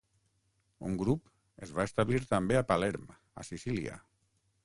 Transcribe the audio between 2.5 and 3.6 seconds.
a Palerm a